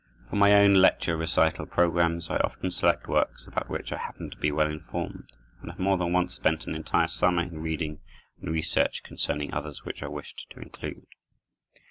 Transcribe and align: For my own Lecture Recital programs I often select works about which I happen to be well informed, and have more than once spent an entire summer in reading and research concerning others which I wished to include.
For 0.31 0.35
my 0.35 0.55
own 0.55 0.73
Lecture 0.73 1.15
Recital 1.15 1.67
programs 1.67 2.27
I 2.31 2.37
often 2.37 2.71
select 2.71 3.07
works 3.07 3.45
about 3.45 3.69
which 3.69 3.91
I 3.91 3.97
happen 3.97 4.31
to 4.31 4.37
be 4.37 4.51
well 4.51 4.67
informed, 4.67 5.31
and 5.61 5.69
have 5.69 5.79
more 5.79 5.95
than 5.95 6.11
once 6.11 6.33
spent 6.33 6.65
an 6.65 6.73
entire 6.73 7.07
summer 7.07 7.43
in 7.43 7.61
reading 7.61 7.99
and 8.41 8.51
research 8.51 9.03
concerning 9.03 9.53
others 9.53 9.85
which 9.85 10.01
I 10.01 10.07
wished 10.07 10.47
to 10.49 10.59
include. 10.59 11.05